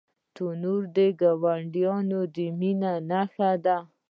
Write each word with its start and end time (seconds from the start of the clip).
تنور 0.35 0.81
د 0.95 0.97
ګاونډیانو 1.19 2.21
د 2.35 2.37
مینې 2.59 2.93
نښانه 3.09 3.53
ده 3.65 3.77